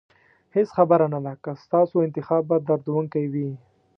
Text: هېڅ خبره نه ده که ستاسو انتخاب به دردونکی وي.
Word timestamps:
هېڅ 0.55 0.67
خبره 0.77 1.05
نه 1.13 1.19
ده 1.25 1.33
که 1.43 1.51
ستاسو 1.63 1.95
انتخاب 2.05 2.43
به 2.49 2.57
دردونکی 2.67 3.25
وي. 3.33 3.49